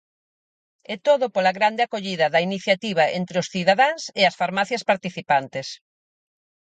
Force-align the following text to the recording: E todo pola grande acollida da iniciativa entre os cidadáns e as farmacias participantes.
E 0.91 0.95
todo 1.07 1.25
pola 1.35 1.55
grande 1.59 1.81
acollida 1.83 2.27
da 2.33 2.39
iniciativa 2.49 3.03
entre 3.19 3.35
os 3.41 3.49
cidadáns 3.53 4.01
e 4.19 4.21
as 4.29 4.37
farmacias 4.41 4.83
participantes. 4.91 5.67